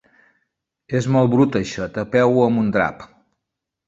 És 0.99 1.07
molt 1.15 1.29
brut 1.33 1.57
això: 1.59 1.87
tapeu-ho 1.97 2.47
amb 2.47 2.63
un 2.63 2.73
drap. 2.77 3.05